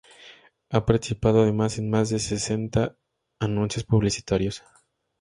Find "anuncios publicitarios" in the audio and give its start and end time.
3.39-4.63